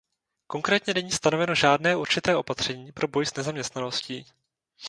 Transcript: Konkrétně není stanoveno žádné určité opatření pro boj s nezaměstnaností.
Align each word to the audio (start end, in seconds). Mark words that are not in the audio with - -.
Konkrétně 0.47 0.93
není 0.93 1.11
stanoveno 1.11 1.55
žádné 1.55 1.95
určité 1.95 2.35
opatření 2.35 2.91
pro 2.91 3.07
boj 3.07 3.25
s 3.25 3.33
nezaměstnaností. 3.35 4.25